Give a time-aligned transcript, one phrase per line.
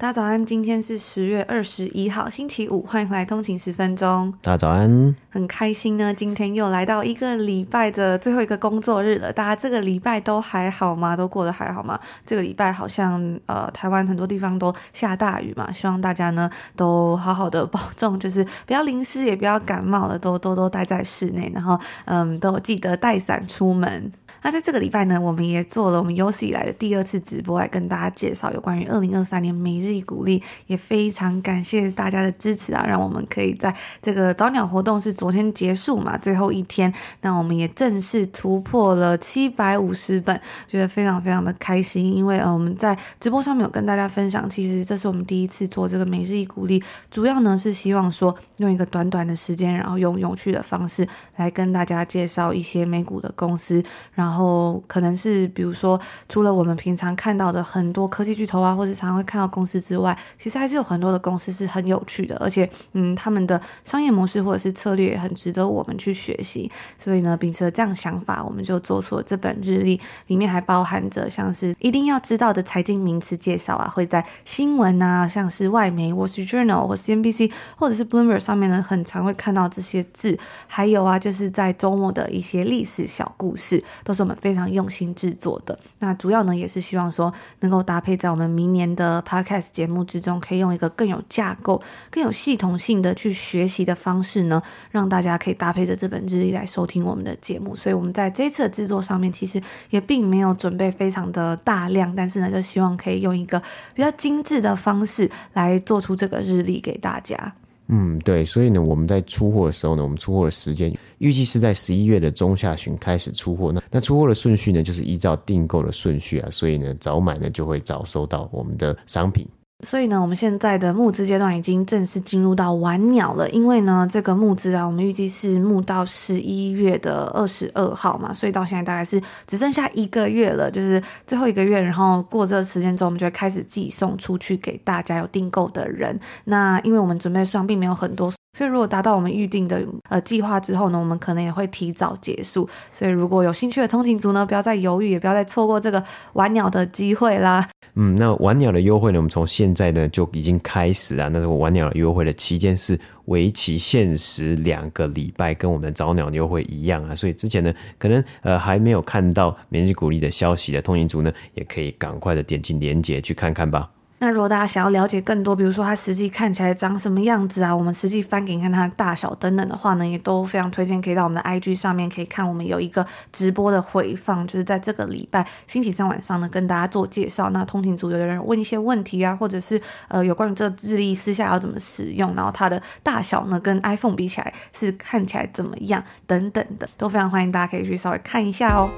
[0.00, 4.32] 大家早安，今天是十月二十一号，星期五，欢迎回来通勤十分钟。
[4.40, 9.32] 大家早安，很开心呢，今天又来到一个礼拜的最后一个工作日了。
[9.32, 11.16] 大家这个礼拜都还好吗？
[11.16, 11.98] 都过得还好吗？
[12.24, 24.12] 这个礼拜好像呃，台湾很多地方都下大雨嘛，希望大家呢都好好的保重， 就是不要淋湿，也不要感冒了，都都都待在室内，然后嗯，都记得带伞出门。
[24.42, 54.37] 那在这个礼拜呢，我们也做了我们有史以来的第二次直播，来跟大家介绍有关于二零二三年每日一鼓励，也非常感谢大家的支持啊，让我们可以在这个早鸟活动是昨天结束嘛，最后一天，那我们也正式突破了七百五十本，觉得非常非常的开心，因为呃我们在直播上面有跟大家分享，其实这是我们第一次做这个每日一鼓励，主要呢是希望说用一个短短的时间，然后用有趣的方式来跟大家介绍一些美股的公司，然后。
[54.38, 66.70] 然后可能是比如说，除了我们平常看到的很多科技巨头啊，或者常常会看到公司之外，其实还是有很多的公司是很有趣的，而且嗯，他们的商业模式或者是策略也很值得我们去学习。
[66.96, 80.38] 所以呢，秉持了这样想法，我们就做出了这本日历，里面还包含着像是一定要知道的财经名词介绍啊，会在新闻啊，像是外媒《Wall Street Journal》或 CNBC 或者是 Bloomberg 上面呢，很常会看到这些字。
[80.68, 85.78] 还有啊，就是在周末的一些历史小故事，都是是我们非常用心制作的。
[86.00, 91.80] 那主要呢，也是希望说能够搭配在我们明年的 Podcast 节目之中，可以用一个更有架构、
[92.10, 97.76] 更有系统性的去学习的方式呢，让大家可以搭配着这本日历来收听我们的节目。
[97.76, 103.62] 所以，我们在这次的制作上面，其实也并没有准备非常的大量，但是呢，就希望可以用一个
[103.94, 107.54] 比较精致的方式来做出这个日历给大家。
[107.88, 113.72] 嗯，对，所以呢，我们在出货的时候呢，我们出货的时间预计是在十一月的中下旬开始出货。
[113.72, 119.46] 那那出货的顺序呢，就是依照订购的顺序啊，所以呢，早买呢就会早收到我们的商品。
[119.86, 123.48] 所以呢，我们现在的募资阶段已经正式进入到晚鸟了。
[123.50, 131.80] 因为呢，这个募资啊，我们预计是募到十一月的二十二号嘛，所以到现在大概是只剩下一个月了，就是最后一个月。
[131.80, 136.18] 然后过这个时间之后，我们就会开始寄送出去给大家有订购的人。
[136.46, 138.28] 那因为我们准备数量并没有很多。
[138.58, 142.68] 所以，如果达到我们预定的呃计划之后呢，我们可能也会提早结束。
[142.92, 146.02] 所以，如果有兴趣的通勤族呢，不要再犹豫，也不要再错过这个
[146.32, 147.68] 晚鸟的机会啦。
[148.00, 151.28] 嗯，那晚鸟的优惠呢，我们从现在呢就已经开始了。
[151.28, 157.12] 那这个晚鸟优惠的期间是为期限时两个礼拜，跟我们早鸟的优惠一样啊。
[157.12, 163.90] 所以之前呢，可能呃还没有看到每日鼓励的消息的通勤族呢，也可以赶快的点进链接去看看吧。
[164.20, 177.50] 那如果大家想要了解更多，比如说它实际看起来长什么样子啊，我们实际翻给你看它的大小等等的话呢，也都非常推荐可以到我们的 IG 上面可以看，我们有一个直播的回放，就是在这个礼拜星期三晚上呢跟大家做介绍。
[177.50, 188.90] 那通勤组有的人问一些问题啊，或者是呃有关于这日历私下要怎么使用，然后它的大小呢跟 iPhone 比起来是看起来怎么样等等的，都非常欢迎大家可以去稍微看一下哦。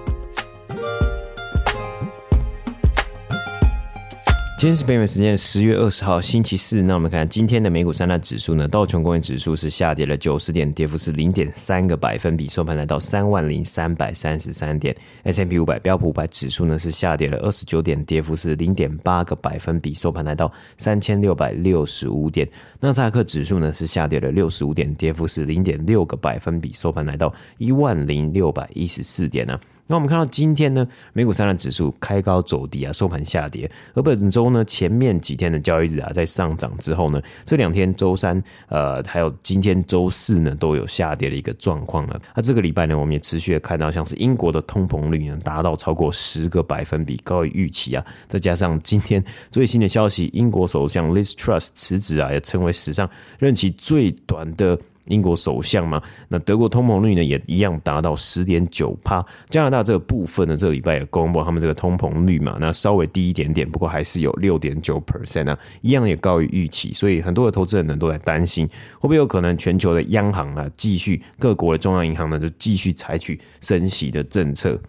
[4.61, 14.95] 今天是北美时间十月二十号星期四，那我们看今天的美股三大指数呢，道琼工业指数是下跌了九十点，跌幅是零点三个百分比，收盘来到三万零三百三十三点。
[15.23, 22.47] S M P 五百标普五百指数呢是下跌了二十九点，跌幅是零点八个百分比，收盘来到三千六百六十五点。
[22.81, 29.59] 纳斯达克指数呢是下跌了六十五点，跌幅是零点六个百分比，收盘来到一万零六百一十四点呢。
[29.87, 33.69] 那我们看到今天呢，美股三大指数开高走低啊，收盘下跌。
[33.95, 42.21] 而本周呢，前面几天的交易日啊，在上涨之后呢，这两天周三呃，还有今天周四呢，都有下跌的一个状况了。
[42.35, 48.05] 那这个礼拜呢，我们也持续的看到，像是英国的通膨率呢，达到超过十个百分比，高于预期啊。
[48.27, 53.09] 再加上今天最新的消息，英国首相 Liz Truss 辞职啊，也成为史上
[53.39, 54.79] 任期最短的。
[55.11, 59.23] 英国首相嘛，那德国通膨率呢也一样达到十点九帕。
[59.49, 66.93] 加拿大这个部分呢，这个礼拜也公布他们这个通膨率嘛，那稍微低一点点，不过还是有六点九 percent 啊，一样也高于预期。
[66.93, 74.81] 所以很多的投资人呢都在担心，会不会有可能全球的央行啊，继续各国的中央银行呢就继续采取升息的政策。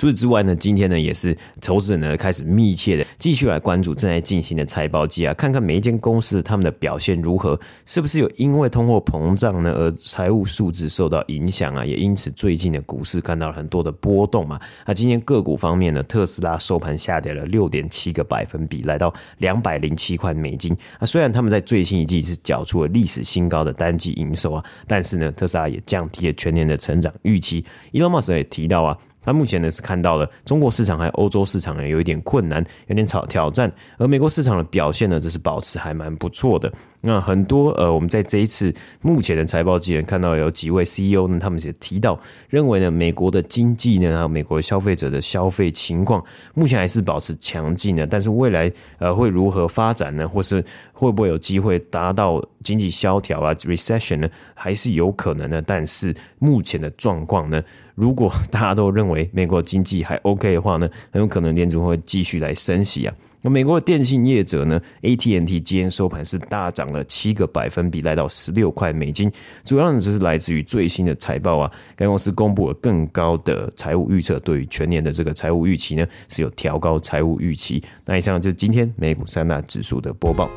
[0.00, 11.84] 除此之外呢，今天呢也是投资人呢开始密切的继续来关注正在进行的财报季啊，看看每一间公司他们的表现如何，是不是有因为通货膨胀呢而财务数字受到影响啊？
[11.84, 14.58] 也因此最近的股市看到了很多的波动嘛。
[14.86, 21.04] 那今天个股方面呢，特斯拉收盘下跌了六点七个百分比，来到两百零七块美金啊。
[21.04, 27.62] 虽然他们在最新一季是缴出了历史新高的单季营收啊，但是呢，特斯拉也降低了全年的成长预期。
[27.92, 28.96] Elon Musk 也提到啊。
[29.22, 36.72] 他目前呢是看到了中国市场还有欧洲市场呢有一点困难，有点挑挑战，而美国市场的表现呢则是保持还蛮不错的。
[37.02, 42.18] 那很多呃，我们在这一次目前的财报季看到有几位 CEO 呢，他们也提到
[42.48, 46.22] 认为呢，美国的经济呢，还有美国消费者的消费情况
[46.52, 50.28] 目前还是保持强劲的，但是未来呃会如何发展呢？
[50.28, 50.62] 或是
[50.92, 54.28] 会不会有机会达到经济萧条啊 recession 呢？
[54.54, 55.62] 还是有可能的。
[55.62, 57.62] 但是目前的状况呢，
[58.00, 63.14] 如果大家都认为美国经济还 OK 的话呢，很有可能联储会继续来升息啊。
[63.42, 69.30] 那美国的电信业者呢，AT&T 今天收盘是大涨了七个百分比，来到十六块美金。
[69.64, 77.82] 主要呢，就是来自于最新的财报啊，该公司公布了更高的财务预测，对于全年的这个财务预期呢，是有调高财务预期。
[78.06, 80.48] 那以上就是今天美股三大指数的播报。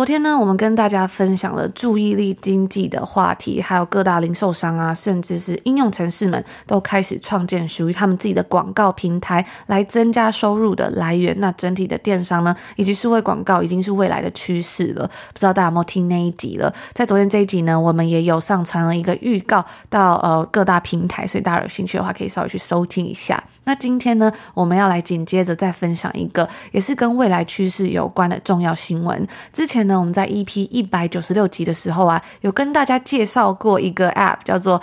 [0.00, 11.38] 昨天呢，我们跟大家分享了注意力经济的话题，还有各大零售商啊，甚至是应用城市们都开始创建属于他们自己的广告平台，来增加收入的来源。
[11.38, 15.06] 那整体的电商呢，以及数位广告已经是未来的趋势了。
[15.34, 16.72] 不知道大家有没有听那一集了？
[16.94, 23.44] 在昨天这一集呢，我们也有上传了一个预告到呃各大平台，所以大家有兴趣的话，可以稍微去收听一下。
[23.64, 29.28] 那今天呢，我们要来紧接着再分享一个也是跟未来趋势有关的重要新闻。
[29.52, 34.80] 之前那，我们在 EP 一百九十六集的时候啊，有跟大家介绍过一个 App，叫做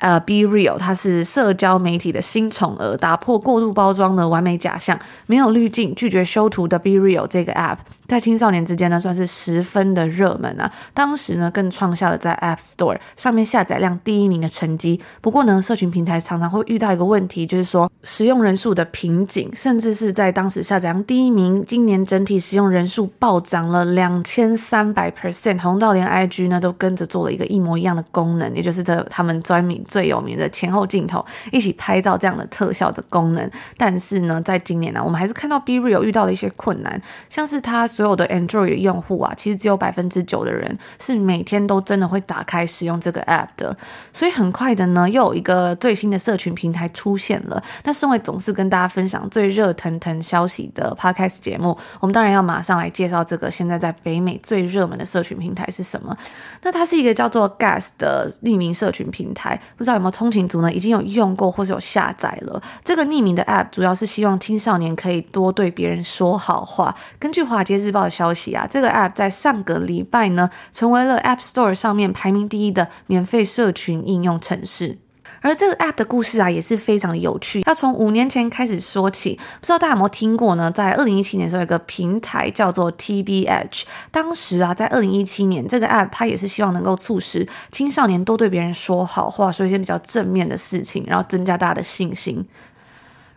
[0.00, 7.78] 呃 Be Real，它是社交媒体的新宠儿，打破过度包装的完美假象，没有滤镜，拒绝修图的 Be Real 这个 App。
[8.06, 10.70] 在青少年之间呢，算是十分的热门啊。
[10.92, 15.00] 当时呢，更创下了在 App Store 上面下载量第一名的成绩。
[15.22, 33.50] 不过呢，社群平台常常会遇到一个问题，就是说使用人数的瓶颈，甚至是在当时下载量第一名，今年整体使用人数暴涨了两千三百 percent，红到连 IG 呢都跟着做了一个一模一样的功能，也就是这他们专门最有名的前后镜头一起拍照这样的特效的功能。
[33.76, 37.00] 但是呢，在今年呢、我们还是看到 Be Real 遇到了一些困难，
[37.30, 37.84] 像是它。
[37.94, 43.76] 所有的 Android 用户啊，其实只有百分之九的人是每天都真的会打开使用这个 App 的。
[44.12, 47.62] 所以很快的呢，又有一个最新的社群平台出现了。
[47.84, 56.16] 那身为总是跟大家分享最热腾腾消息的 Podcast 节目，我们当然要马上来介绍这个现在在北美最热门的社群平台是什么？
[56.62, 59.60] 那它是一个叫做 Gas 的匿名社群平台。
[59.76, 60.72] 不知道有没有通勤族呢？
[60.72, 66.94] 已经有用过或是有下载了这个匿名的 App，主要是希望青少年可以多对别人说好话。
[67.18, 74.98] 根据华尔街日报的消息啊，这个 App 在上个礼拜呢，成为了 App Store 上面排名第一的免费社群应用程式。
[75.44, 77.60] 而这个 App 的故事啊，也是非常的有趣。
[77.64, 80.70] 它从五年前开始说起，不知道大家有没有听过呢？
[80.70, 83.82] 在二零一七年的时候，有个平台叫做 TBH。
[84.10, 92.42] 当时啊，在二零一七年，这个 App 它也是希望能够促使青少年多对别人说好话，说一些比较正面的事情，然后增加大家的信心。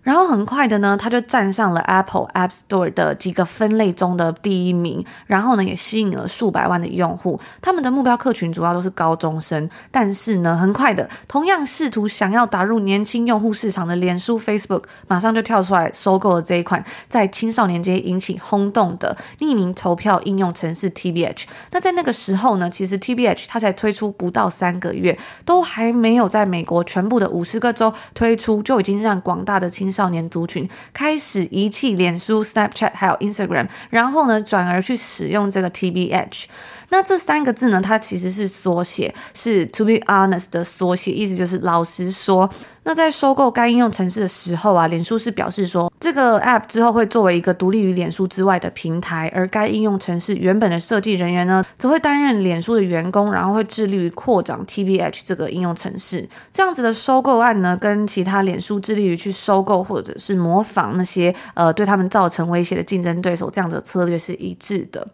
[0.08, 5.06] 然后很快的呢，他就站上了 Apple App Store 的几个分类中的第一名。
[5.26, 7.38] 然后呢，也吸引了数百万的用户。
[7.62, 9.70] 他们的目标客群主要都是高中生。
[9.92, 21.44] 但是呢，很快的，同样试图想要打入年轻用户市场的脸书 Facebook，马上就跳出来收购了这一款在青少年间引起轰动的匿名投票应用程式 TBH。
[21.72, 36.46] 那在那个时候呢，其实 TBH 它才推出不到三个月，都还没有在美国全部的五十个州推出，就已经让广大的青少年族群开始遗弃脸书、Snapchat 还有 Instagram，然后呢，转而去使用这个 TBH。
[36.90, 42.50] 那这三个字呢，它其实是缩写，是 To be honest 的缩写，意思就是老实说。
[42.84, 56.26] 那在收购该应用程式的时候啊，脸书是表示说，这个 App 之后会作为一个独立于脸书之外的平台，而该应用程式原本的设计人员呢，则会担任脸书的员工，然后会致力于扩展 TBH 这个应用程式。
[56.54, 65.06] 这样子的收购案呢，跟其他脸书致力于去收购或者是模仿那些呃对他们造成威胁的竞争对手这样子的策略是一致的。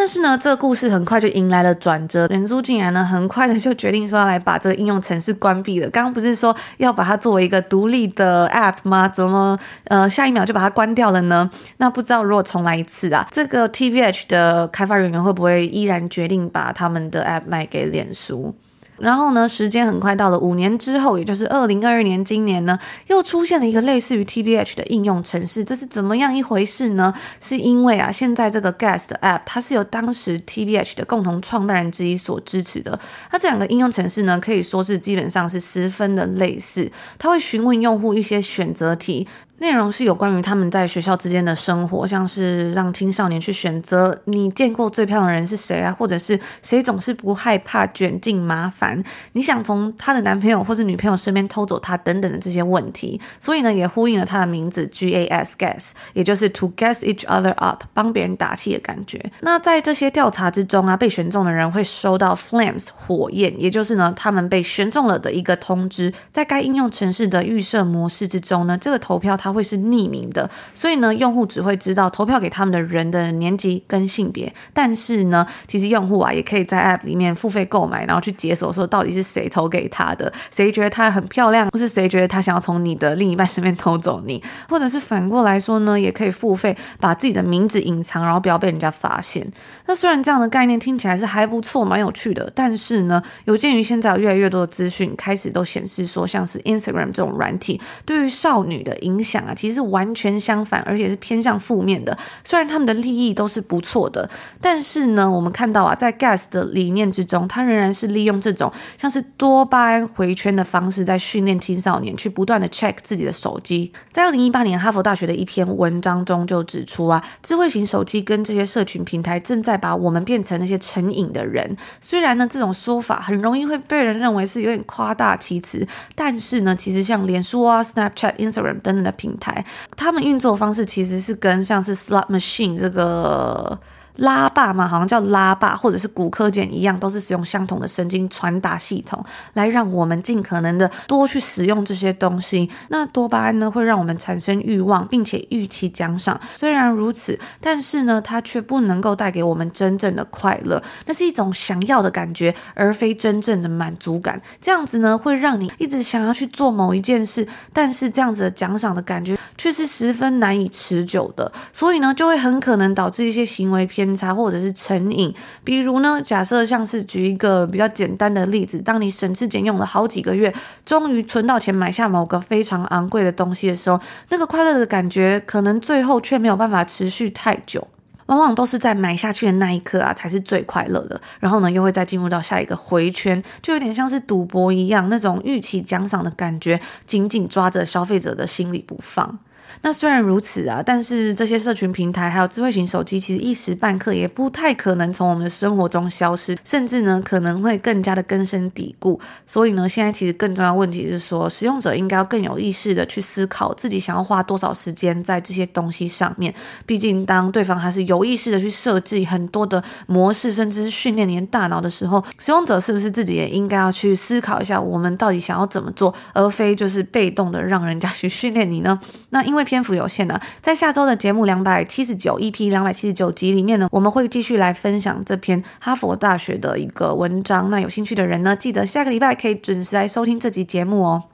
[0.00, 2.24] 但是呢，这个故事很快就迎来了转折。
[2.28, 5.90] 脸书竟然呢，很快的就决定说要来把这个应用程式关闭了。
[5.90, 9.08] 刚刚不是说要把它作为一个独立的 App 吗？
[9.08, 11.50] 怎么呃下一秒就把它关掉了呢？
[11.78, 18.54] 那不知道如果重来一次啊，这个 TVH 的开发人员会不会依然决定把他们的 App 卖给脸书？
[19.00, 27.12] 然后呢，时间很快到了五年之后，也就是二零二二年，今年呢，又出现了一个类似于 TBH 的应用程式，这是怎么样一回事呢？
[27.40, 32.98] 是因为啊，现在这个 Guest 的 App 它是由当时 TBH 的共同创办人之一所支持的。
[33.32, 39.26] 那这两个应用程式呢，可以说是基本上是十分的类似，它会询问用户一些选择题。
[39.60, 59.20] 内容是有关于他们在学校之间的生活，像是让青少年去选择你见过最漂亮的人是谁啊，或者是谁总是不害怕卷进麻烦，你想从他的男朋友或是女朋友身边偷走他等等的这些问题，所以呢，也呼应了他的名字 GAS Gas，也就是 To Gas Each Other Up，帮别人打气的感觉。
[59.40, 69.47] 那在这些调查之中啊，被选中的人会收到 Flames 火焰，也就是呢，他们被选中了的一个通知，在该应用程式的预设模式之中呢，这个投票它。
[69.48, 74.52] 它会是匿名的，所以呢，用户只会知道投票给他们的人的年纪跟性别。
[74.74, 89.50] 但是呢，其实用户啊也可以在 App 里面付费购买，然后去解锁说到底是谁投给他的，谁觉得他很漂亮，或是谁觉得他想要从你的另一半身边偷走你，或者是反过来说呢，也可以付费把自己的名字隐藏，然后不要被人家发现。
[89.86, 99.37] 那虽然这样的概念听起来是还不错，蛮有趣的，但是呢，有鉴于现在有越来越多的资讯开始都显示说，像是 Instagram 这种软体对于少女的影响。
[99.44, 102.16] 啊，其实是完全相反，而且是偏向负面的。
[102.44, 104.28] 虽然他们的利益都是不错的，
[104.60, 113.92] 但是呢，我们看到啊，在 Gas 的理念之中，他仍然是利用这种像是多巴胺回圈的方式，在训练青少年去不断的 check 自己的手机。
[114.12, 121.76] 在二零一八年哈佛大学的一篇文章中就指出啊，智慧型手机跟这些社群平台正在把我们变成那些成瘾的人。
[122.00, 129.64] 虽然呢，这种说法很容易会被人认为是有点夸大其词，但是呢，其实像脸书啊、Snapchat、Instagram 等等的平平台，
[129.96, 133.78] 他们运作方式其实是跟像是 Slot Machine 这个。
[134.18, 142.68] 拉霸嘛，好像叫拉霸，或者是骨科碱一样，都是使用相同的神经传达系统，来让我们尽可能的多去使用这些东西。
[142.88, 146.38] 那多巴胺呢，会让我们产生欲望，并且预期奖赏。
[146.56, 150.82] 虽然如此，但是呢，它却不能够带给我们真正的快乐。
[151.06, 154.42] 那是一种想要的感觉，而非真正的满足感。
[154.60, 161.52] 这样子呢，会让你一直想要去做某一件事，但是这样子的奖赏的感觉却是十分难以持久的。
[161.72, 164.07] 所以呢，就会很可能导致一些行为偏。
[164.34, 165.34] 或者是成瘾，
[165.64, 170.52] 比如呢，假设像是举一个比较简单的例子，当你省吃俭用了好几个月，
[170.84, 177.86] 终于存到钱买下某个非常昂贵的东西的时候，那个快乐的感觉可能最后却没有办法持续太久，
[178.26, 181.20] 往往都是在买下去的那一刻啊，才是最快乐的。
[181.40, 189.38] 然后呢，又会再进入到下一个回圈，就有点像是赌博一样，那种预期奖赏的感觉，紧紧抓着消费者的心里不放。
[189.82, 199.20] 那虽然如此啊，但是这些社群平台还有智慧型手机，其实一时半刻也不太可能从我们的生活中消失，甚至呢可能会更加的根深蒂固。
[199.46, 206.52] 所以呢，现在其实更重要的问题是说，使用者应该要更有意识的去思考自己想要花多少时间在这些东西上面。
[206.86, 218.98] 毕竟，当对方还是有意识的去设计很多的模式，甚至是训练你的大脑的时候，使用者是不是自己也应该要去思考一下，我们到底想要怎么做，而非就是被动的让人家去训练你呢？
[219.30, 219.57] 那因为。
[219.58, 227.68] 因为篇幅有限呢，在下周的节目两百七十九 EP 两百七十九集里面呢，我们会继续来分享这篇哈佛大学的一个文章。
[227.68, 231.24] 那有兴趣的人呢，记得下个礼拜可以准时来收听这集节目哦。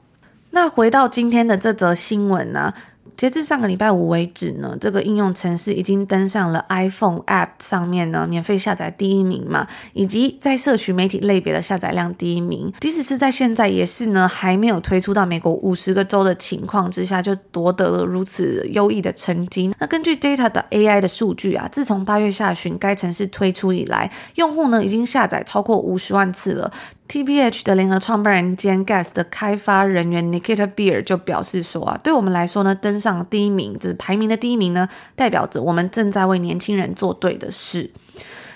[0.52, 2.72] 那回到今天的这则新闻呢、
[3.16, 12.72] 截至上个礼拜五为止呢，这个应用程式已经登上了 iPhone App 上面呢，免费下载第一名嘛，以及在社群媒体类别的下载量第一名。
[12.80, 19.72] 即使是在现在，也是呢，还没有推出到美国五十个州的情况之下，就夺得了如此优异的成绩。
[19.78, 26.72] 那根据 Data 的 AI 的数据啊，自从八月下旬该程式推出以来，用户呢已经下载超过五十万次了。
[27.06, 37.90] TBH 的联合创办人兼 Gas 的开发人员 Nikita Beer 就表示说啊，对我们来说呢，登上第一名，就是排名的第一名呢，代表着我们正在为年轻人做对的事。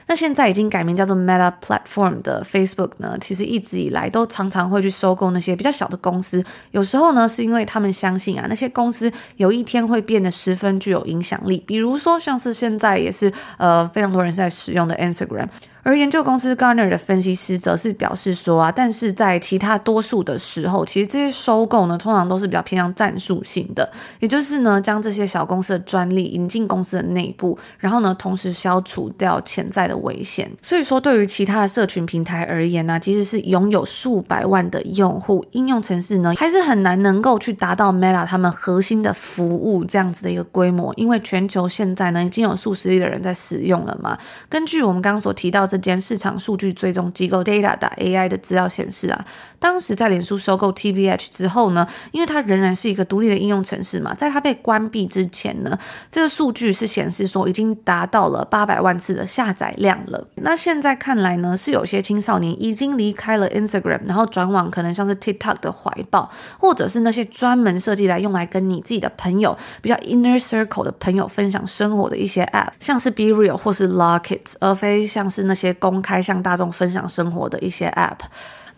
[0.09, 6.43] 那现在已经改名叫做 Meta Platform 的 Facebook 呢，其实一直以来都常常会去收购那些比较小的公司。
[6.71, 11.63] 有时候呢，是因为他们相信啊，那些公司有一天会变得十分具有影响力。
[11.67, 15.47] 比如说，像是现在也是呃非常多人在使用的 Instagram。
[15.85, 30.51] 而研究公司 Gartner 的分析师则是表示说啊，但是在其他多数的时候，其实这些收购呢，通常都是比较偏向战术性的，也就是呢，将这些小公司的专利引进公司的内部，然后呢，同时消除掉潜在的危险。
[30.61, 44.19] 所以说，对于其他的社群平台而言呢、啊，即使是拥有数百万的用户，应用程式呢，还是很难能够去达到 Meta 他们核心的服务这样子的一个规模，因为全球现在呢，已经有数十亿的人在使用了嘛。
[44.51, 45.79] 根据我们刚刚所提到这。
[45.79, 49.25] 间市场数据追踪机构 Data 的 AI 的资料显示啊，
[49.61, 55.79] 当时在脸书收购 TBH 之后呢，因为它仍然是一个独立的应用程式嘛，在它被关闭之前呢，
[56.11, 60.27] 这个数据是显示说已经达到了八百万次的下载量了。
[60.35, 75.69] 那现在看来呢，是有些青少年已经离开了 Instagram，然后转往可能像是 TikTok 的怀抱，或者是那些专门设计来用来跟你自己的朋友比较 inner circle 的朋友分享生活的一些 App，像是 BeReal 或是 Locket，而非像是那些。
[75.81, 78.19] 公开向大众分享生活的一些 App。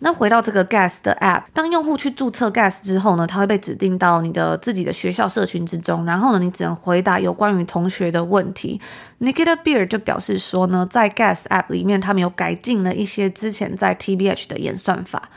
[0.03, 8.81] 那回到这个 Guest 的 App，当用户去注册 Guest 之后呢，它会被指定到你的自己的学校社群之中，然后呢，你只能回答有关于同学的问题。
[9.19, 15.29] Nikita Beer 就表示说呢，在 Guest App 里面，他们有改进了一些之前在 TBH 的演算法。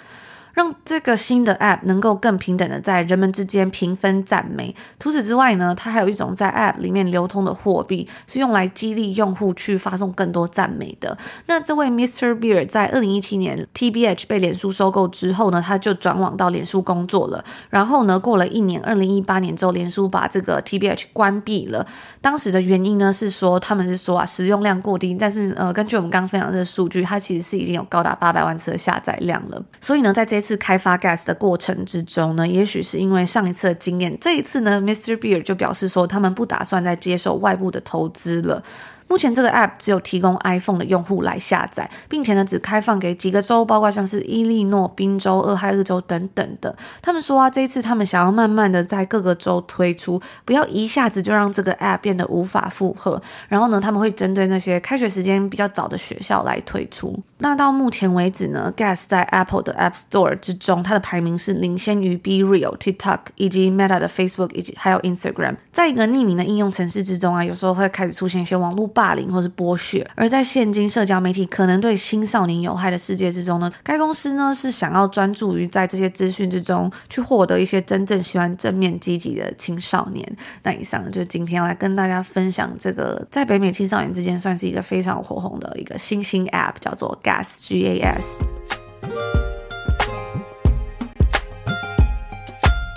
[0.55, 4.75] 让这个新的 App 能够更平等的在人们之间平分赞美。
[4.99, 11.17] 除此之外呢，它还有一种在 App 里面流通的货币，是用来激励用户去发送更多赞美的。
[11.47, 12.35] 那这位 Mr.
[12.39, 17.45] Beer 在二零一七年 TBH 被脸书收购之后呢，他就转往到脸书工作了。
[17.69, 21.87] 然后呢，过了一年，二零一八年之后，脸书把这个 TBH 关闭了。
[22.21, 25.15] 当时的原因呢是说，他们是说啊，使用量过低。
[25.19, 29.63] 但是呃，根据我们刚刚分享的这个数据，它其实是已经有高达八百万次的下载量了。
[29.81, 35.17] 所以呢，在这次开发 Guest 的过程之中呢，也许是因为上一次的经验，这一次呢，Mr.
[35.17, 38.63] Beer 就表示说，他们不打算再接受外部的投资了。
[39.07, 46.75] 目前这个 app 只有提供 iPhone 的用户来下载，并且呢，只开放给几个州，包括像是伊利诺、宾州、俄亥俄州等等的。
[47.03, 53.21] 他们说啊，这一次他们想要慢慢的在各个州推出，不要一下子就让这个 app 变得无法负荷。
[53.47, 57.23] 然后呢，他们会针对那些开学时间比较早的学校来推出。
[57.45, 65.57] 那到目前为止呢，Guest 在 Apple 的 App Store 之中，它的排名是领先于 BeReal、TikTok 以及 Meta 的 Facebook 以及还有 Instagram。
[65.71, 80.27] 在一个匿名的应用程式之中啊，有时候会开始出现一些网络霸凌或是剥削，而在现今社交媒体可能对青少年有害的世界之中呢，该公司呢是想要专注于在这些资讯之中去获得一些真正喜欢正面积极的青少年。
[80.63, 87.34] 那以上就是今天要来跟大家分享这个在北美青少年之间算是一个非常火红的一个新兴 App，叫做 Gas
[87.67, 88.43] G A S。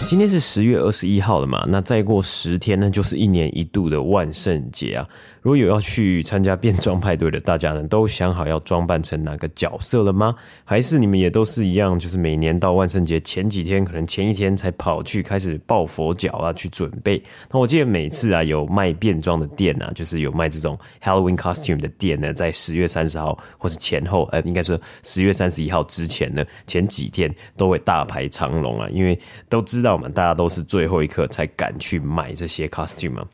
[0.08, 1.66] 今天是十月二十一号了嘛？
[1.68, 5.06] 那再过十天呢，就是一年一度的万圣节啊。
[5.42, 10.34] 如果有要去参加变装派对的大家呢，都想好要装扮成哪个角色了吗？
[10.64, 17.22] 还是你们也都是一样，就是每年到万圣节前几天，可能前一天才跑去开始抱佛脚啊，去准备。
[17.52, 29.18] 那我记得每次啊，有卖变装的店啊，就是有卖这种 Halloween costume 的店呢，在十月三十号或是前后，呃，应该说十月三十一号之前呢，前几天都会大排长龙啊，因为
[29.50, 33.28] 都知道嘛，大家都是最后一刻才敢去买这些 costume 啊。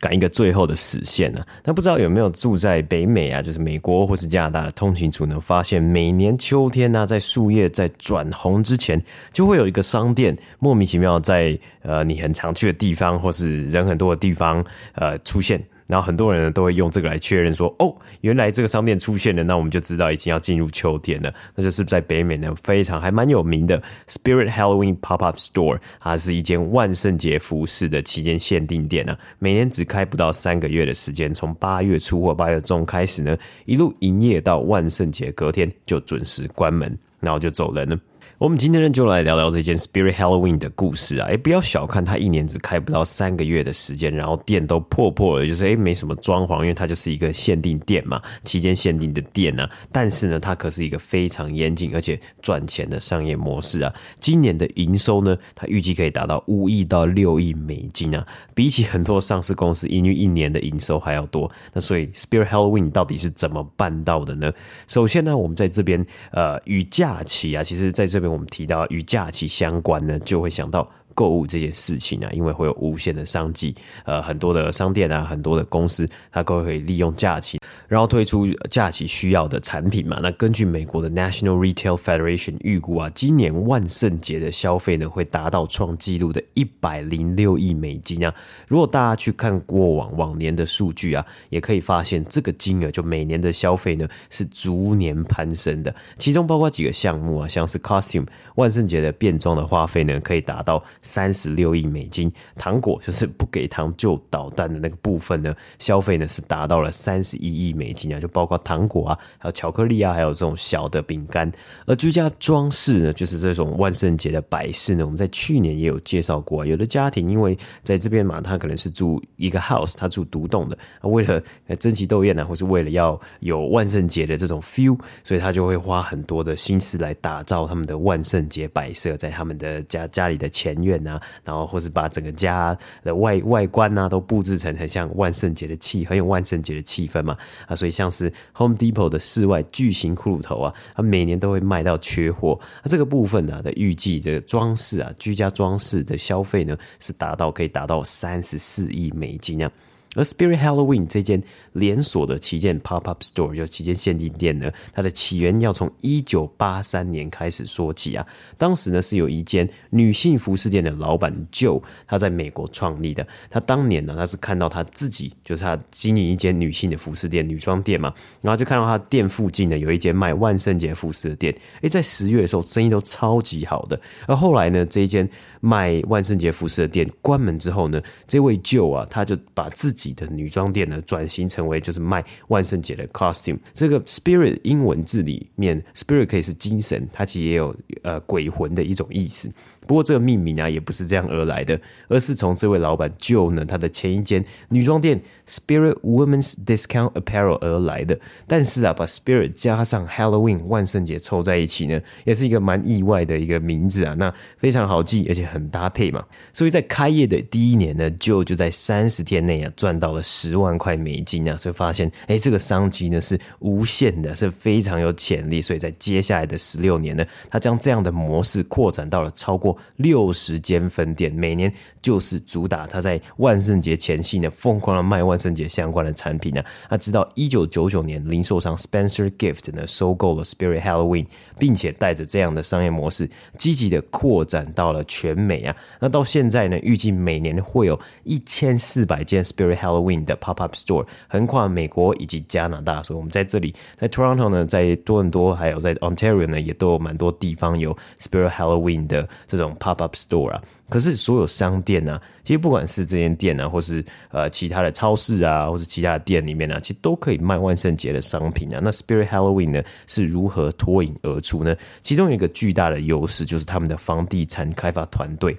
[0.00, 1.46] 赶一个最后的时限呢、啊？
[1.64, 5.40] 那不知道有没有住在北美啊，就是美国或是加拿大的通勤族呢？
[5.40, 9.02] 发现每年秋天呢、在树叶在转红之前，
[9.32, 15.60] 就会有一个商店莫名其妙在呃你很常去的地方或是人很多的地方呃出现。
[15.88, 21.34] 然后很多人呢都会用这个来确认说，哦，原来这个商店出现了，那我们就知道已经要进入秋天了。
[21.56, 37.98] 那就是在北美呢非常还蛮有名的 Spirit Halloween Pop-Up Store，它是一间万圣节服饰的期间限定店啊，每年只开不到三个月的时间，从八月初或八月中开始呢，一路营业到万圣节隔天就准时关门，然后就走人了。
[38.38, 41.26] 我们今天呢，就来聊聊这件 Spirit Halloween 的故事啊！
[41.28, 49.70] 哎，不要小看它，一年只开不到三个月的时间，然后店都破破了，就是哎，没什么装潢，因为它就是一个限定店嘛，期间限定的店呢、啊。
[49.90, 53.92] 但是呢，它可是一个非常严谨而且赚钱的商业模式啊！
[54.20, 58.24] 今年的营收呢，它预计可以达到五亿到六亿美金啊，
[58.54, 61.50] 比起很多上市公司营运一年的营收还要多。
[61.72, 64.52] 那所以 Spirit Halloween 到底是怎么办到的呢？
[64.86, 68.27] 首先呢，我们在这边呃，与假期啊，其实在这边。
[68.32, 70.88] 我们提到与假期相关呢，就会想到。
[71.14, 80.20] 购物这件事情啊，因为会有无限的商机，呃，很多的商店啊，很多的公司，它都可以利用假期，然后推出假期需要的产品嘛。
[80.22, 88.32] 那根据美国的 National Retail Federation 预估啊，今年万圣节的消费呢，会达到创纪录的一百零六亿美金啊。
[88.68, 95.92] 如果大家去看过往往年的数据啊，也可以发现这个金额就每年的消费呢是逐年攀升的。
[96.16, 98.17] 其中包括几个项目啊，像是 Costume
[98.56, 100.82] 万圣节的变装的花费呢，可以达到。
[101.02, 111.50] 三十六亿美金，糖果就是不给糖就捣蛋的那个部分呢，消费呢是达到了三十一亿美金啊，就包括糖果啊，还有巧克力啊，还有这种小的饼干。
[111.86, 116.66] 而居家装饰呢，就是这种万圣节的摆饰呢，我们在去年也有介绍过啊。
[116.66, 121.42] 有的家庭因为在这边嘛，他可能是住一个 house，他住独栋的，为了
[121.78, 130.98] 争奇斗艳呢，或是为了要有万圣节的这种 feel，所以他就会花很多的心思来打造他们的万圣节摆设，在他们的家家里的前院。
[131.08, 142.58] 啊，然后或是把整个家的外外观啊都布置成很像万圣节的气，很有万圣节的气氛嘛啊，所以像是 Home Depot 的室外巨型骷髅头啊，它每年都会卖到缺货。
[142.82, 149.70] 那这个部分呢的预计，这个装饰啊，居家装饰的消费呢是达到可以达到三十四亿美金啊。
[150.14, 151.42] 而 Spirit Halloween 这间
[151.72, 158.26] 连锁的旗舰 Pop Up Store 就旗舰限定店呢，它的起源要从一九八三年开始说起啊。
[158.56, 163.26] 当时呢是有一间女性服饰店的老板 Joe，他在美国创立的。
[163.50, 171.54] 他当年呢，他是看到他自己就是他经营一间女性的服饰店、女装店嘛，然后就看到他店附近呢有一间卖万圣节服饰的店。
[171.82, 174.00] 诶，在十月的时候生意都超级好的。
[174.26, 175.28] 而后来呢，这一间
[175.60, 183.58] 卖万圣节服饰的店关门之后呢，这位 Joe 啊，他就把自己己的女装店呢，转型成为就是卖万圣节的 costume。
[183.74, 189.50] 这个 spirit 英文字里面，spirit 可以是精神，它其实也有呃鬼魂的一种意思。
[189.88, 198.20] 不过这个命名啊，也不是这样而来的，而是从这位老板 Joe 呢，他的前一间女装店 Spirit Women's Discount Apparel 而来的。
[198.46, 204.12] 但是啊，把 Spirit 加上 Halloween 万圣节凑在一起呢，也是一个蛮意外的一个名字啊。
[204.18, 206.22] 那非常好记，而且很搭配嘛。
[206.52, 211.56] 所以在开业的第一年呢，Joe 就在三十天内啊赚到了十万块美金啊。
[211.56, 215.62] 所以发现，哎，这个商机呢是无限的，是非常有潜力。
[215.62, 219.77] 所以在接下来的十六年呢，他将这样的模式扩展到了超过。
[219.96, 226.62] 六十间分店，每年就是主打他在万圣节前夕呢，疯狂的卖万圣节相关的产品呢。
[226.88, 231.26] 他直到一九九九年，零售商 Spencer Gift 呢收购了 Spirit Halloween，
[231.58, 235.76] 并且带着这样的商业模式，积极的扩展到了全美啊。
[236.00, 243.02] 那到现在呢，预计每年会有一千四百间 Spirit Halloween 的 Pop Up Store，横跨美国以及加拿大。
[243.02, 249.67] 所以，我们在这里，在 Toronto 呢，在多伦多，还有在 Ontario 呢，也都有蛮多地方有 Spirit Halloween 的这种。
[249.76, 258.80] Pop up store 啊，可是所有商店呢、啊，其实不管是这间店啊，或是呃其他的超市啊，或是其他的店里面、啊，其实都可以卖万圣节的商品啊。
[258.82, 261.76] 那 Spirit Halloween 呢，是如何脱颖而出呢？
[262.00, 265.56] 其中有一个巨大的优势就是他们的房地产开发团队。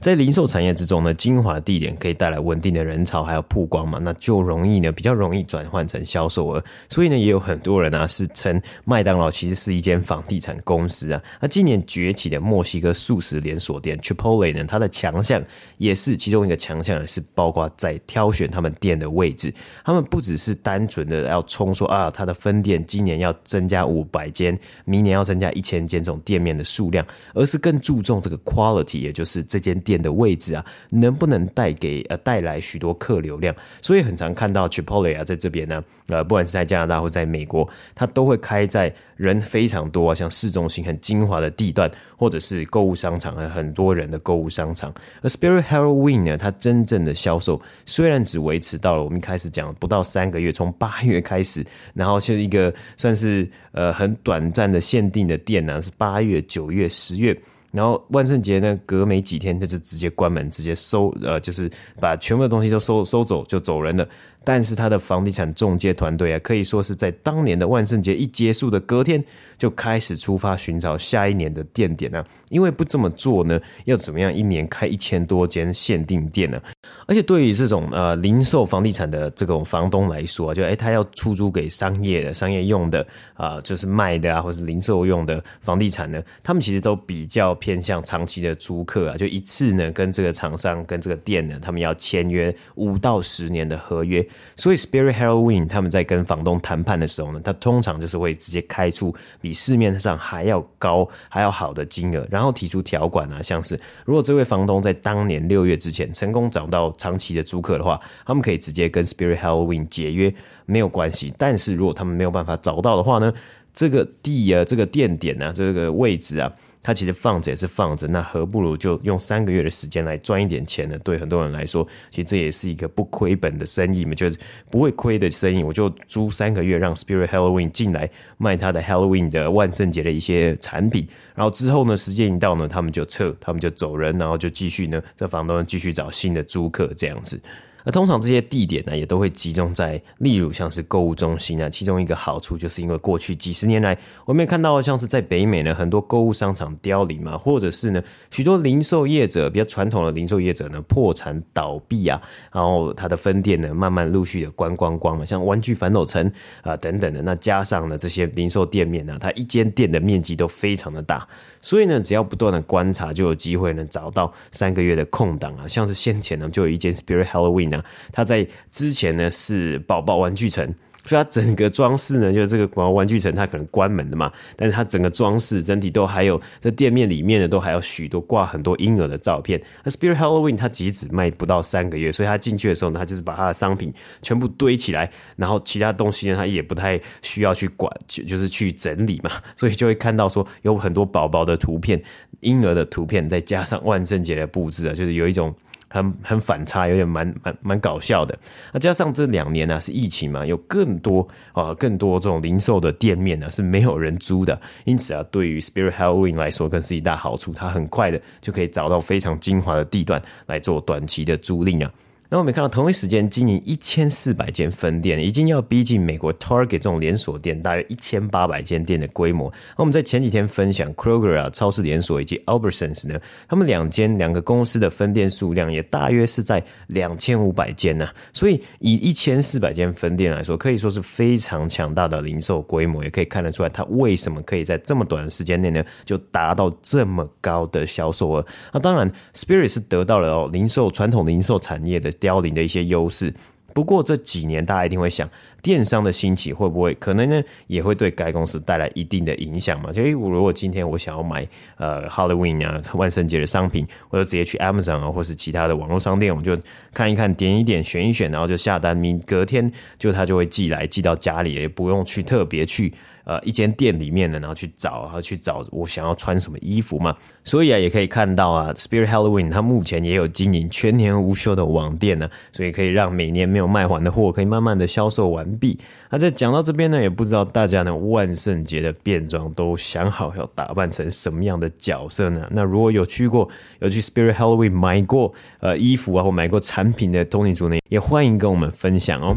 [0.00, 6.64] 在零售产业之中呢，精华的地点可以带来稳定的人潮，还有曝光嘛，那就容易呢，比较容易转换成销售额。
[6.88, 11.22] 所以呢，也有很多人啊是称麦当劳其实是一间房地产公司啊。
[11.38, 15.44] 那今年崛起的墨西哥素食连锁店 Chipotle 呢，它的强项
[15.76, 19.52] 也是其中一个强项，是包括在挑选他们店的位置。
[19.84, 29.89] 他们不只是单纯的要冲说啊，它的分店今年要增加五百间，明年要增加一千间这种店面的数量，而是更注重这个 quality，也就是这间店。
[29.90, 33.52] 店的位置啊，能不能带给呃带来许多客流量？
[33.82, 44.94] 所以很常看到 Chipotle 啊，在这边呢，呃，不管是在加拿大或在美国，它都会开在人非常多啊，像市中心很精华的地段，或者是购物商场，很多人的购物商场。
[45.22, 57.36] 而 Spirit Halloween 呢，它真正的销售虽然只维持到了我们一开始讲不到三个月，从八月开始，然后是一个算是呃很短暂的限定的店呢，是八月、九月、十月。
[57.72, 64.08] 然后万圣节呢，隔没几天他就直接关门，直接收，呃，就是把全部的东西都收收走，就走人了。
[64.44, 69.22] 但是他的房地产中介团队啊，可以说是在当年的万圣节一结束的隔天，
[69.58, 72.24] 就开始出发寻找下一年的店点啊。
[72.48, 76.60] 因为不这么做呢，要怎么样一年开一千多间限定店呢？
[77.06, 94.26] 而且对于这种呃零售房地产的这种房东来说啊，就诶他要出租给商业的、商业用的啊、就是卖的啊，或是零售用的房地产呢，他们其实都比较偏向长期的租客啊，就一次呢跟这个厂商跟这个店呢，他们要签约五到十年的合约。
[94.56, 110.34] 所以 Spirit Halloween 他们在跟房东谈判的时候呢，他通常就是会直接开出比市面上还要高还要好的金额，然后提出条款啊，像是如果这位房东在当年六月之前成功找到长期的租客的话，他们可以直接跟 Spirit Halloween 解约，
[110.66, 111.32] 没有关系。
[111.38, 113.32] 但是如果他们没有办法找到的话呢，
[113.72, 116.52] 这个地啊，这个店点啊，这个位置啊，
[116.82, 120.98] 它其实放着也是放着，那何不如就用三个月的时间来赚一点钱呢？
[121.04, 124.36] 对很多人来说，其实这也是一个不亏本的生意嘛，就是
[124.70, 125.62] 不会亏的生意。
[125.62, 137.40] 我就租三个月，让 Spirit Halloween 进来卖他的 Halloween 的万圣节的一些产品，然后之后呢，时间一到呢，他们就撤，他们就走人，然后就继续呢，这房东继续找新的租客这样子。
[137.84, 141.68] 那通常这些地点呢，也都会集中在，例如像是购物中心啊。
[141.70, 152.20] 其中一个好处就是因为过去几十年来，我们也看到像是在北美呢，很多购物商场凋零嘛，或者是呢，许多零售业者比较传统的零售业者呢破产倒闭啊，
[152.52, 157.22] 然后它的分店呢慢慢陆续的关光光了，像玩具反斗城啊等等的。
[157.22, 161.26] 那加上呢这些零售店面呢，它一间店的面积都非常的大，
[161.62, 165.66] 所以呢只要不断的观察，就有机会能找到三个月的空档啊。
[165.66, 167.69] 像是先前呢就有一间 Spirit Halloween。
[168.12, 170.64] 它在之前呢是宝宝玩具城，
[171.04, 179.60] 所以它整个装饰呢，就是这个宝宝玩具城它可能关门的嘛，但是它整个装饰整体都还有在店面里面呢，都还有许多挂很多婴儿的照片。
[179.82, 192.00] 那 Spirit Halloween 它其实只卖不到三个月，所以它进去的时候呢，它就是把它的商品全部堆起来，然后其他东西呢，它也不太需要去管，就就是去整理嘛， 所以就会看到说有很多宝宝的图片、
[192.40, 195.54] 婴儿的图片，再加上万圣节的布置啊，就是有一种。
[195.92, 198.38] 很很反差，有点蛮蛮蛮搞笑的。
[198.72, 211.92] 那加上这两年呢、是疫情嘛，有更多啊更多这种零售的店面呢、是没有人租的，因此啊，对于 Spirit Halloween 来说更是一大好处，它很快的就可以找到非常精华的地段来做短期的租赁啊。
[212.32, 219.52] 那我们看到同一时间经营一千四百间分店，已经要逼近美国 Target 这种连锁店大约一千八百间店的规模。
[219.70, 228.08] 那我们在前几天分享 Kroger 啊超市连锁以及 Albertsons 呢，他们两间两个公司的分店数量也大约是在两千五百间呢。
[228.32, 238.46] 所以以一千四百间分店来说，可以说是非常强大的零售规模，也可以看得出来它为什么可以在这么短的时间内呢就达到这么高的销售额。
[238.72, 242.08] 那当然，Spirit 是得到了哦零售传统零售产业的。
[242.20, 243.34] 凋零的一些优势，
[243.74, 245.28] 不过这几年大家一定会想，
[245.62, 249.92] 电商的兴起会不会可能呢，也会对该公司带来一定的影响嘛？
[249.92, 251.46] 就我如果今天我想要买
[251.76, 256.58] 呃 Halloween 啊万圣节的商品，我就直接去 Amazon 啊，或是其他的网络商店，我们就
[256.92, 262.92] 看一看，点一点，选一选，然后就下单，明隔天就他就会寄来，寄到家里，也不用去特别去。
[263.24, 267.14] 呃，一间店里面呢，然后去找，然后去找我想要穿什么衣服嘛。
[267.44, 275.78] 所以啊，也可以看到啊，Spirit Halloween 它目前也有经营全年无休的网店呢，所以可以让每年没有卖完的货可以慢慢的销售完毕。
[276.10, 282.46] 那在讲到这边呢，也不知道大家呢万圣节的变装都想好要打扮成什么样的角色呢？
[282.50, 283.48] 那如果有去过，
[283.80, 289.36] 有去 Spirit Halloween 买过呃衣服啊，或买过产品的通勤族呢，也欢迎跟我们分享哦。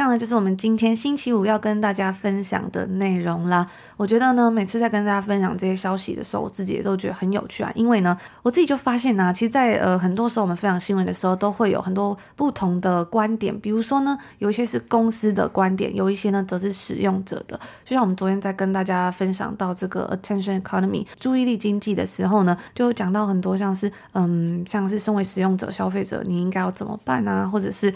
[0.00, 3.68] 上呢，就是我们今天星期五要跟大家分享的内容啦。
[3.98, 7.70] 我觉得呢，每次在跟大家分享这些消息的时候，我自己也都觉得很有趣啊。
[7.74, 13.60] 因为呢，我自己就发现呢、啊，其实在，在呃很多时候我们分享新闻的时候，都会有很多不同的观点。
[13.60, 17.60] 比如说呢，有一些是公司的观点，有一些呢则是使用者的。
[17.84, 27.92] 就像我们昨天在跟大家分享到这个 attention economy 注意力经济的时候呢，就讲到很多像是嗯，像是身为使用者、消费者，你应该要怎么办啊，或者是。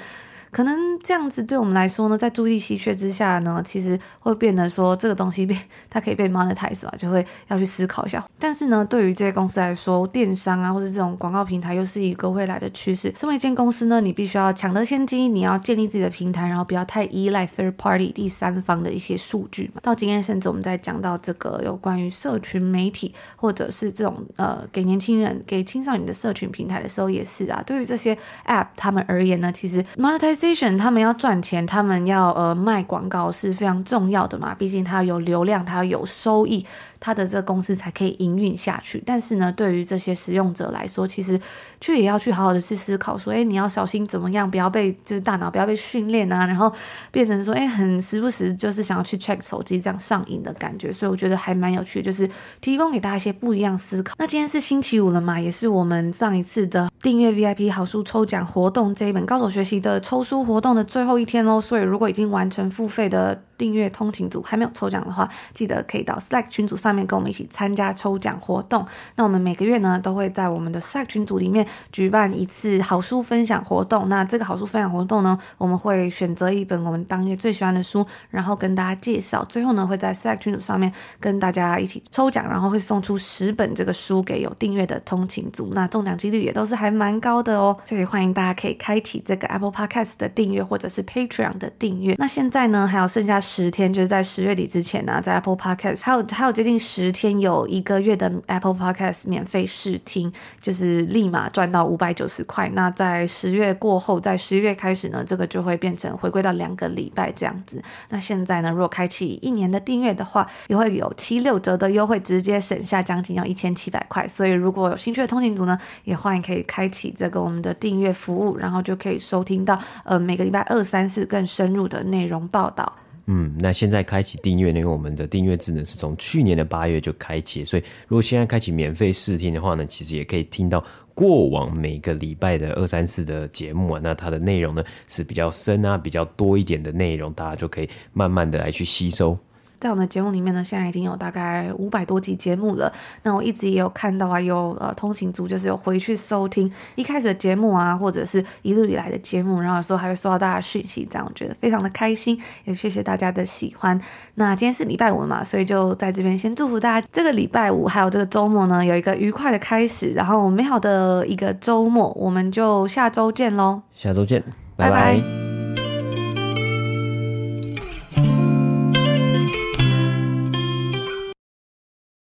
[0.55, 5.57] 可能这样子对我们来说呢，在注意力稀缺之下呢，其实会变得说这个东西被
[5.91, 8.25] 它可以被 monetize 吧，就会要去思考一下。
[8.39, 13.13] 但是呢，对于这些公司来说，电商啊，或者这种广告平台，又是一个未来的趋势。
[13.19, 19.81] 身为一间公司呢，你必须要抢得先机，你要建立自己的平台，然后不要太依赖 third party 第三方的一些数据嘛。
[19.83, 27.61] 到今天，甚至我们在讲到这个有关于社群媒体，或者是这种呃给年轻人、给青少年的社群平台的时候，也是啊。
[27.67, 30.44] 对于这些 app 他们而言呢，其实 monetize
[30.77, 36.67] 他们要赚钱，他们要呃卖广告是非常重要的嘛，毕竟他有流量，他有收益。
[37.05, 39.03] 他的这个公司才可以营运下去。
[39.05, 41.39] 但是呢，对于这些使用者来说，其实
[41.83, 46.73] 却也要去好好的去思考说，哎，你要小心怎么样，不要被就是大脑不要被训练啊，然后
[47.11, 50.91] 变成说，哎，很时不时就是想要去 check 手机这样上瘾的感觉。
[50.91, 52.27] 所以我觉得还蛮有趣，就是
[52.63, 54.15] 提供给大家一些不一样思考。
[54.19, 61.61] 那今天是星期五了嘛，也是我们上一次的订阅 VIP 好书抽奖活动这一本《高手学习》的抽书活动的最后一天喽。
[61.61, 68.87] 所以如果已经完成付费的订阅通勤组还没有抽奖的话，记得可以到 Slack 群组上面跟我们一起参加抽奖活动。
[69.17, 74.09] 那我们每个月呢都会在我们的 s a c 群组里面举办一次好书分享活动。
[74.09, 79.45] 那这个好书分享活动呢，我们会选择一本我们当月最喜欢的书，然后跟大家介绍。
[79.45, 85.71] 最后呢，会在 s a c 群组上面跟大家一起抽奖，然后会送出十本这个书给有订阅的通勤组。
[85.75, 92.17] 那中奖几率也都是还蛮高的哦，所以欢迎大家可以开启这个 Apple Podcast 的订阅或者是 Patreon 的订阅。
[92.19, 93.35] 那现在呢，还有剩下。
[93.45, 102.69] 十天就是在十月底之前呢、在 Apple Podcast 还有还有接近十天，有一个月的 Apple Podcast 免费试听，就是立马赚到五百九十块。
[102.75, 107.83] 那在十月过后，在十一月开始呢，这个就会变成回归到两个礼拜这样子。
[108.11, 114.29] 那现在呢，如果开启一年的订阅的话，也会有七六折的优惠，直接省下将近要一千七百块。
[114.29, 122.93] 所以如果有兴趣的通勤族呢，也欢迎可以开启这个我们的订阅服务，然后就可以收听到呃每个礼拜二三四更深入的内容报道。
[123.27, 124.81] 嗯，那现在开启订阅呢？
[124.81, 130.85] 因为我们的订阅智能是从去年的八月就开启，所以如果现在开启免费试听的话呢，其实也可以听到
[131.15, 134.01] 过往每个礼拜的二三四的节目啊。
[134.03, 139.39] 那它的内容呢是比较深啊，比较多一点的内容，大家就可以慢慢的来去吸收。
[139.81, 142.93] 在我们的节目里面呢，现在已经有大概五百多集节目了。
[143.23, 154.01] 那我一直也有看到啊，有呃通勤族就是有回去收听一开始的节目啊，或者是一路以来的节目，然后有时候还会收到大家的讯息，这样我觉得非常的开心，也谢谢大家的喜欢。
[154.37, 164.43] 那今天是礼拜五嘛，所以就在这边先祝福大家这个礼拜五还有这个周末呢，有一个愉快的开始，然后美好的一个周末，我们就下周见喽，下周见，
[164.77, 165.15] 拜拜。
[165.15, 165.44] 拜拜。